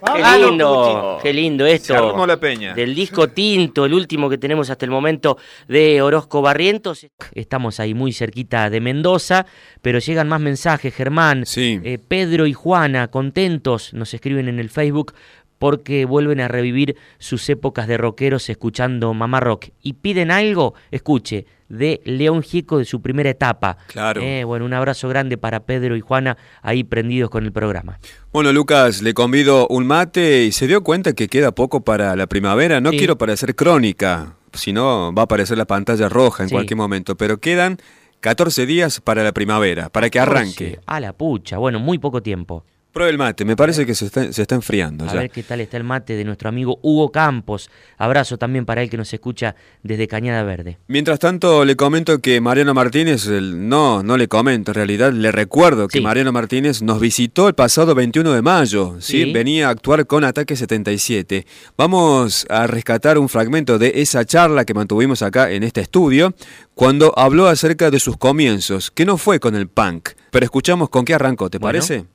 [0.00, 2.26] Qué lindo, qué lindo esto.
[2.26, 2.74] la peña.
[2.74, 7.06] Del disco Tinto, el último que tenemos hasta el momento de Orozco Barrientos.
[7.32, 9.46] Estamos ahí muy cerquita de Mendoza,
[9.82, 11.46] pero llegan más mensajes, Germán.
[11.46, 11.80] Sí.
[11.84, 15.14] Eh, Pedro y Juana, contentos, nos escriben en el Facebook
[15.58, 19.66] porque vuelven a revivir sus épocas de rockeros escuchando Mamá Rock.
[19.82, 23.76] Y piden algo, escuche, de León Gieco de su primera etapa.
[23.88, 24.22] Claro.
[24.22, 27.98] Eh, bueno, un abrazo grande para Pedro y Juana ahí prendidos con el programa.
[28.32, 32.26] Bueno, Lucas, le convido un mate y se dio cuenta que queda poco para la
[32.26, 32.80] primavera.
[32.80, 32.98] No Sí.
[32.98, 36.54] quiero parecer crónica, si no va a aparecer la pantalla roja en Sí.
[36.54, 37.76] cualquier momento, pero quedan
[38.20, 40.78] 14 días para la primavera, para que arranque.
[40.86, 42.64] A la pucha, bueno, muy poco tiempo.
[42.98, 45.20] Pruebe el mate, me parece que se está, se está enfriando A ya.
[45.20, 47.70] ver qué tal está el mate de nuestro amigo Hugo Campos.
[47.96, 50.78] Abrazo también para él que nos escucha desde Cañada Verde.
[50.88, 55.30] Mientras tanto, le comento que Mariano Martínez, el- no, no le comento, en realidad le
[55.30, 56.02] recuerdo que Sí.
[56.04, 59.22] Mariano Martínez nos visitó el pasado 21 de mayo, ¿sí?
[59.26, 59.32] Sí.
[59.32, 61.46] venía a actuar con Ataque 77.
[61.76, 66.34] Vamos a rescatar un fragmento de esa charla que mantuvimos acá en este estudio,
[66.74, 71.04] cuando habló acerca de sus comienzos, que no fue con el punk, pero escuchamos con
[71.04, 71.78] qué arrancó, ¿te Bueno.
[71.78, 72.06] parece?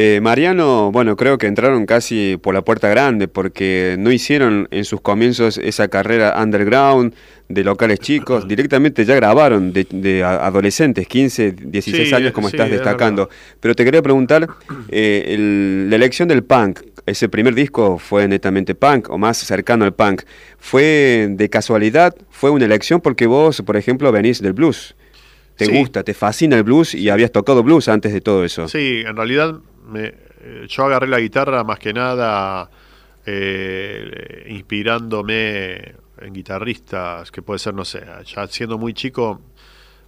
[0.00, 4.84] Eh, Mariano, bueno, creo que entraron casi por la puerta grande porque no hicieron en
[4.84, 7.16] sus comienzos esa carrera underground
[7.48, 13.28] de locales chicos, directamente ya grabaron de, adolescentes, 15, 16 años como estás destacando.
[13.58, 14.48] Pero te quería preguntar,
[14.88, 19.94] eh, la elección del punk, ese primer disco fue netamente punk o más cercano al
[19.94, 20.22] punk,
[20.58, 22.14] ¿fue de casualidad?
[22.30, 24.94] ¿Fue una elección porque vos, por ejemplo, venís del blues?
[25.56, 28.68] ¿Te gusta, te fascina el blues y habías tocado blues antes de todo eso?
[28.68, 29.58] Sí, en realidad
[29.88, 32.70] me, eh, yo agarré la guitarra más que nada
[33.26, 39.40] eh, inspirándome en guitarristas, que puede ser, no sé, ya siendo muy chico,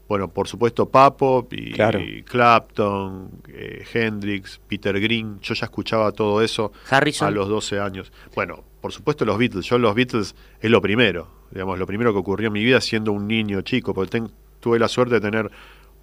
[0.08, 6.72] bueno, por supuesto Papo y, Clapton, eh, Hendrix, Peter Green, yo ya escuchaba todo eso
[6.90, 8.12] a los 12 años.
[8.34, 12.18] Bueno, por supuesto los Beatles, yo los Beatles es lo primero, digamos, lo primero que
[12.18, 14.22] ocurrió en mi vida siendo un niño chico, porque
[14.58, 15.50] tuve la suerte de tener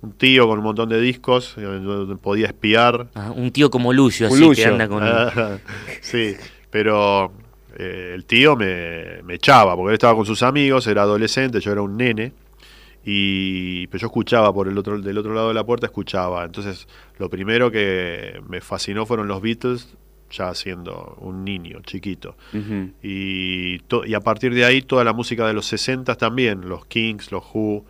[0.02, 3.08] un tío con un montón de discos, donde podía espiar.
[3.16, 5.04] Ah, un tío como Lucio, así que anda con...
[6.02, 6.36] sí,
[6.70, 7.32] pero
[7.76, 11.82] eh, el tío me, echaba, porque él estaba con sus amigos, era adolescente, yo era
[11.82, 12.34] un nene,
[13.04, 16.44] y pero yo escuchaba por el otro, del otro lado de la puerta, escuchaba.
[16.44, 16.88] Entonces,
[17.18, 19.96] lo primero que me fascinó fueron los Beatles,
[20.30, 22.36] ya siendo un niño chiquito.
[23.02, 27.32] y, y a partir de ahí toda la música de los 60 también, los Kings,
[27.32, 27.86] los Who,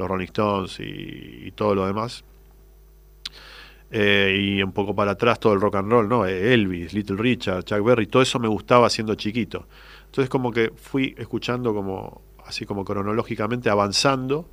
[0.00, 2.24] los Rolling Stones y, todo lo demás.
[3.92, 6.26] Eh, y un poco para atrás todo el rock and roll, ¿no?
[6.26, 9.66] Eh, Elvis, Little Richard, Chuck Berry, todo eso me gustaba siendo chiquito.
[10.06, 14.48] Entonces como que fui escuchando como así como cronológicamente avanzando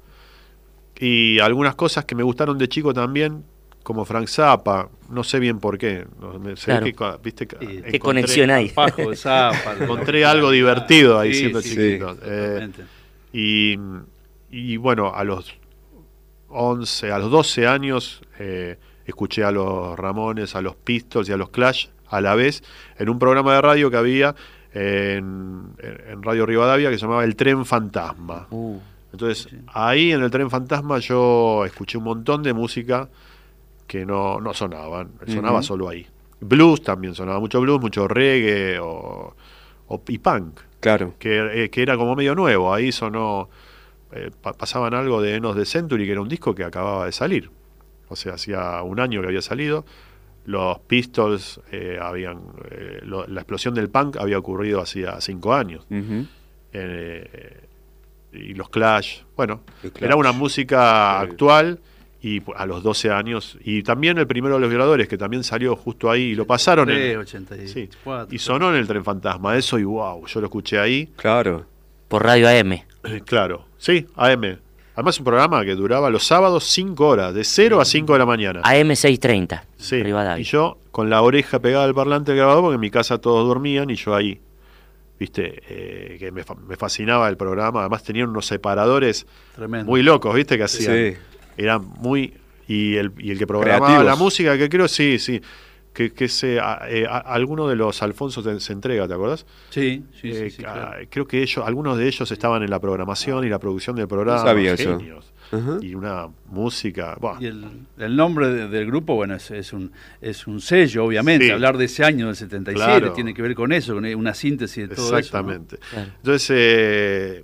[0.99, 3.43] y algunas cosas que me gustaron de chico también,
[3.83, 6.05] como Frank Zappa, no sé bien por qué.
[7.23, 7.47] ¿viste?
[7.47, 8.73] ¿Qué conexión hay?
[9.79, 12.17] encontré algo divertido ahí siendo chiquito.
[12.23, 12.69] Eh,
[13.33, 13.77] y
[14.49, 15.55] y bueno, a los
[16.49, 21.37] 11, a los 12 años eh, escuché a los Ramones, a los Pistols y a
[21.37, 22.63] los Clash a la vez
[22.97, 24.35] en un programa de radio que había
[24.73, 25.73] en,
[26.21, 28.47] Radio Rivadavia que se llamaba El Tren Fantasma.
[28.51, 28.79] Uh,
[29.11, 33.09] Entonces, ahí en el Tren Fantasma yo escuché un montón de música
[33.87, 36.05] que no, no sonaban, sonaba solo ahí.
[36.39, 39.33] Blues también sonaba mucho blues, mucho reggae o,
[40.07, 40.59] y punk.
[40.79, 41.15] Claro.
[41.17, 43.49] Que, eh, que era como medio nuevo, ahí sonó
[44.11, 47.49] eh, pasaban algo de Enos de Century, que era un disco que acababa de salir.
[48.09, 49.85] O sea, hacía un año que había salido.
[50.45, 52.39] Los Pistols eh, habían.
[52.71, 55.85] Eh, la explosión del punk había ocurrido hacía cinco años.
[58.31, 59.21] y los Clash.
[59.35, 59.61] Bueno,
[59.99, 61.79] era una música actual
[62.21, 63.57] y a los 12 años.
[63.63, 66.89] Y también el primero de los violadores, que también salió justo ahí y lo pasaron
[66.89, 66.97] en.
[68.31, 69.55] y sonó en el tren fantasma.
[69.57, 71.09] Eso y wow, yo lo escuché ahí.
[71.15, 71.65] Claro.
[72.07, 72.79] Por radio AM.
[73.25, 73.65] Claro.
[73.77, 74.57] Sí, AM.
[74.95, 78.25] Además un programa que duraba los sábados 5 horas, de 0 a 5 de la
[78.25, 78.61] mañana.
[78.63, 79.63] AM 630.
[79.77, 80.03] Sí.
[80.37, 83.47] Y yo con la oreja pegada al parlante del grabador, porque en mi casa todos
[83.47, 84.39] dormían y yo ahí,
[85.19, 86.43] viste, eh, que me,
[86.75, 87.81] fascinaba el programa.
[87.81, 89.27] Además tenían unos separadores
[89.85, 90.95] muy locos, viste, que hacían.
[90.95, 91.17] Sí.
[91.57, 92.33] Eran muy...
[92.67, 95.41] Y el, y el que programaba la música, que creo, sí, sí
[95.97, 99.47] que, que se, eh, alguno de los Alfonso se entrega, ¿te acuerdas?
[99.71, 103.49] Sí, sí, sí, eh, Creo que ellos, algunos de ellos estaban en la programación y
[103.49, 104.37] la producción del programa.
[104.37, 105.33] sabía genios.
[105.81, 107.17] Y una música.
[107.39, 109.91] Y el, nombre del grupo, bueno, es, un,
[110.21, 111.51] es un sello, obviamente.
[111.51, 114.95] Hablar de ese año del 77 tiene que ver con eso, con una síntesis de
[114.95, 115.77] todo Exactamente.
[115.77, 115.83] eso.
[115.83, 116.17] Exactamente.
[116.17, 117.43] Entonces, eh,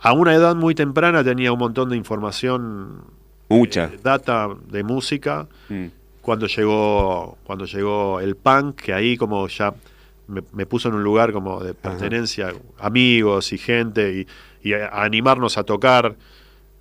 [0.00, 3.16] a una edad muy temprana tenía un montón de información.
[3.48, 3.90] Mucha.
[4.02, 5.48] data de música.
[5.70, 5.86] Mm
[6.20, 9.74] cuando llegó, cuando llegó el punk, que ahí como ya
[10.28, 14.26] me, puso en un lugar como de pertenencia, amigos y gente,
[14.62, 16.16] y, a, animarnos a tocar,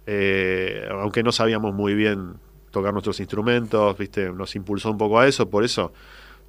[0.05, 2.33] eh, aunque no sabíamos muy bien
[2.71, 5.93] tocar nuestros instrumentos, viste, nos impulsó un poco a eso, por eso,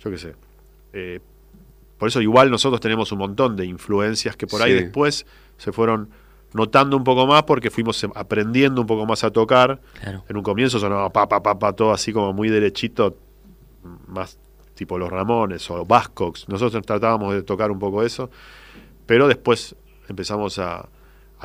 [0.00, 0.34] yo qué sé,
[0.92, 1.20] eh,
[1.98, 5.26] por eso igual nosotros tenemos un montón de influencias que por ahí después
[5.56, 6.10] se fueron
[6.52, 9.80] notando un poco más porque fuimos aprendiendo un poco más a tocar.
[10.28, 13.16] En un comienzo sonaba pa, pa, pa, pa, todo así como muy derechito,
[14.06, 14.38] más
[14.74, 16.48] tipo los Ramones o Bascox.
[16.48, 18.30] Nosotros tratábamos de tocar un poco eso,
[19.06, 19.74] pero después
[20.08, 20.88] empezamos a,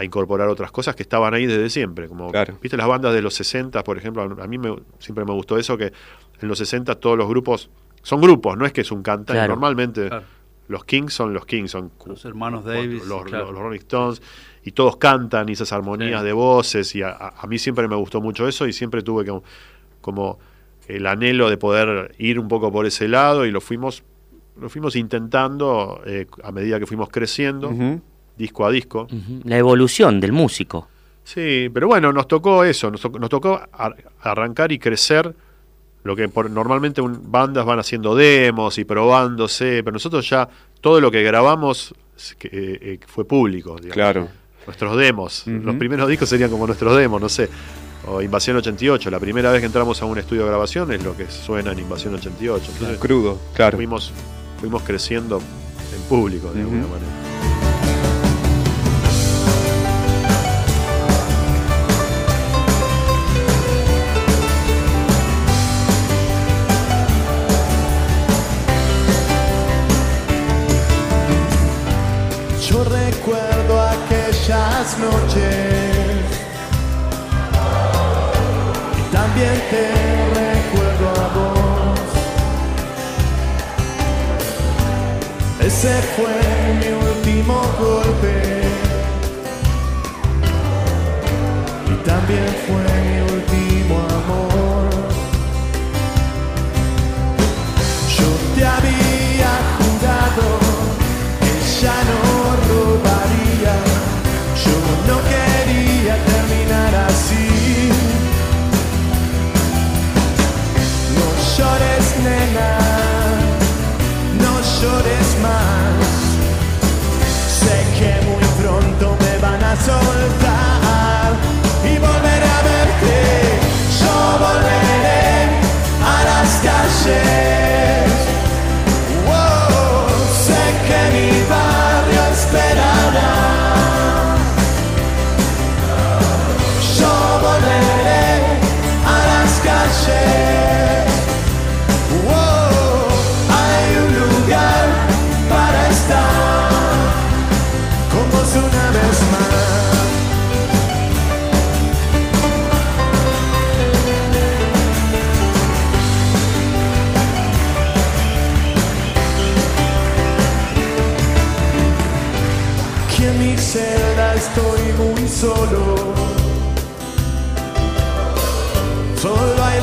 [0.01, 2.07] incorporar otras cosas que estaban ahí desde siempre.
[2.07, 2.31] Como,
[2.61, 4.23] ¿Viste las bandas de los 60, por ejemplo?
[4.23, 5.93] A mí me, siempre me gustó eso, que
[6.41, 7.69] en los 60 todos los grupos
[8.01, 9.47] son grupos, no es que es un cantante.
[9.47, 10.09] Normalmente
[10.67, 14.21] los Kings son los Kings, son los hermanos Davis, los, los Rolling Stones
[14.63, 18.47] y todos cantan y esas armonías de voces y a, mí siempre me gustó mucho
[18.47, 19.25] eso y siempre tuve
[20.01, 20.39] como,
[20.87, 24.03] el anhelo de poder ir un poco por ese lado y lo fuimos
[24.59, 27.73] lo fuimos intentando eh, a medida que fuimos creciendo
[28.37, 29.07] disco a disco
[29.43, 30.87] la evolución del músico
[31.23, 33.61] sí pero bueno nos tocó eso nos, tocó
[34.21, 35.33] arrancar y crecer
[36.03, 40.47] lo que por, normalmente un- bandas van haciendo demos y probándose, pero nosotros ya
[40.81, 41.93] todo lo que grabamos
[42.43, 43.75] eh, eh, fue público.
[43.77, 43.93] digamos.
[43.93, 44.27] Claro.
[44.65, 45.43] Nuestros demos.
[45.45, 47.49] Los primeros discos serían como nuestros demos, no sé.
[48.05, 51.15] O Invasión 88, la primera vez que entramos a un estudio de grabación es lo
[51.15, 52.71] que suena en Invasión 88.
[52.73, 53.77] Entonces, Crudo, claro.
[53.77, 54.11] Fuimos,
[54.59, 55.41] fuimos creciendo
[55.95, 57.52] en público, de alguna manera.
[74.83, 76.25] Aquellas noches
[78.97, 79.83] y también te
[80.39, 81.99] recuerdo a vos.
[85.65, 86.52] Ese fue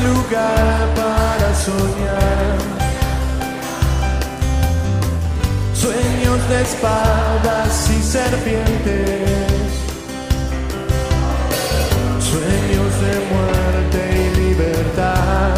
[0.03, 2.57] lugar para soñar.
[5.73, 9.71] Sueños de espadas y serpientes.
[12.31, 15.55] Sueños de muerte y libertad.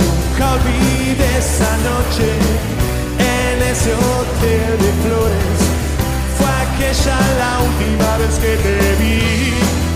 [0.00, 2.28] Nunca olvide esa noche
[3.18, 5.58] en ese hotel de flores.
[6.38, 9.89] Fue aquella la última vez que te vi.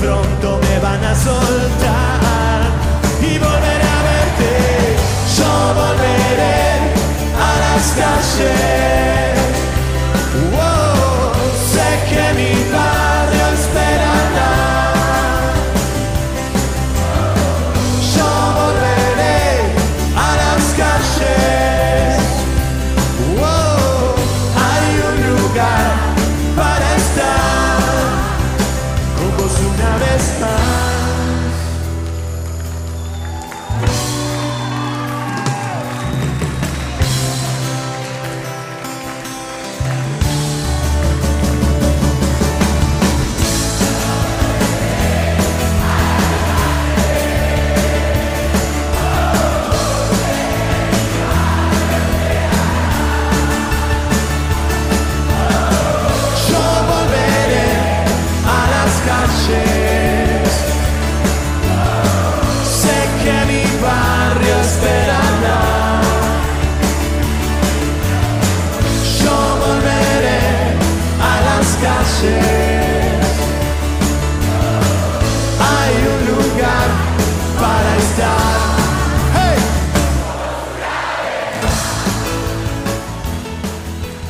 [0.00, 2.60] Pronto me van a soltar
[3.20, 4.96] y volveré a verte.
[5.36, 6.58] Yo volveré
[7.36, 8.87] a las calles.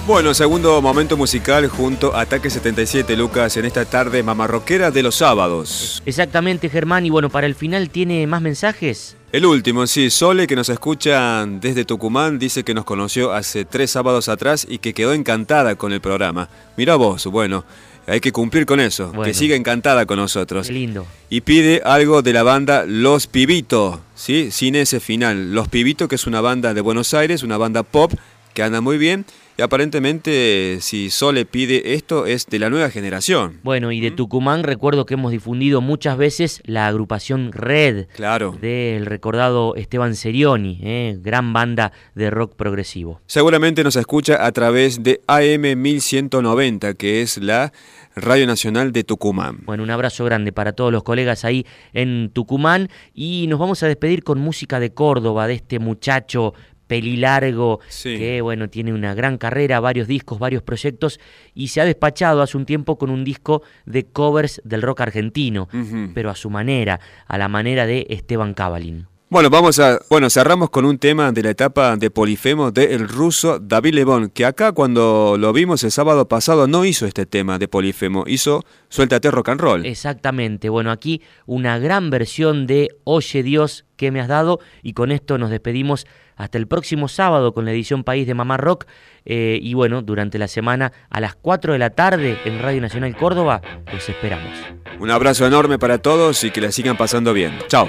[0.09, 5.16] Bueno, segundo momento musical junto a Ataque 77, Lucas, en esta tarde mamarroquera de los
[5.16, 6.02] sábados.
[6.06, 7.04] Exactamente, Germán.
[7.04, 9.18] Y bueno, para el final, ¿tiene más mensajes?
[9.32, 13.90] El último, sí, Sole, que nos escucha desde Tucumán, dice que nos conoció hace tres
[13.90, 16.48] sábados atrás y que quedó encantada con el programa.
[16.78, 17.66] Mira vos, bueno,
[18.06, 19.24] hay que cumplir con eso, Bueno.
[19.24, 20.68] que siga encantada con nosotros.
[20.68, 21.06] Qué lindo.
[21.28, 24.50] Y pide algo de la banda Los Pibitos, ¿sí?
[24.52, 25.52] Sin ese final.
[25.52, 28.14] Los Pibitos, que es una banda de Buenos Aires, una banda pop
[28.54, 29.26] que anda muy bien.
[29.59, 33.59] Y aparentemente, si Sole pide esto, es de la nueva generación.
[33.64, 38.06] Bueno, y de Tucumán recuerdo que hemos difundido muchas veces la agrupación Red.
[38.14, 38.56] Claro.
[38.61, 41.18] Del recordado Esteban Serioni, ¿eh?
[41.20, 43.20] gran banda de rock progresivo.
[43.26, 47.72] Seguramente nos escucha a través de AM 1190, que es la
[48.14, 49.62] Radio Nacional de Tucumán.
[49.64, 53.88] Bueno, un abrazo grande para todos los colegas ahí en Tucumán y nos vamos a
[53.88, 56.54] despedir con música de Córdoba, de este muchacho
[56.89, 61.20] pelilargo, que bueno, tiene una gran carrera, varios discos, varios proyectos,
[61.55, 65.68] y se ha despachado hace un tiempo con un disco de covers del rock argentino,
[66.14, 69.07] pero a su manera, a la manera de Esteban Cabalín.
[69.31, 73.59] Bueno, vamos a, bueno, cerramos con un tema de la etapa de Polifemo del ruso
[73.59, 77.68] David Lebón, que acá cuando lo vimos el sábado pasado no hizo este tema de
[77.68, 79.85] Polifemo, hizo Suéltate Rock and Roll.
[79.85, 85.12] Exactamente, bueno, aquí una gran versión de Oye Dios que me has dado y con
[85.12, 88.87] esto nos despedimos hasta el próximo sábado con la edición País de Mamá Rock
[89.26, 93.14] eh, y bueno, durante la semana a las 4 de la tarde en Radio Nacional
[93.14, 93.61] Córdoba,
[93.93, 94.57] los esperamos.
[94.99, 97.59] Un abrazo enorme para todos y que la sigan pasando bien.
[97.66, 97.89] Chao.